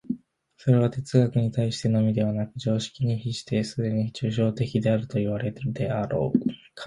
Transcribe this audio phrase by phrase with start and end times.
[0.57, 6.39] それは哲学に対してのみでなく、常識に比してすでに抽象的であるといわれるであろう。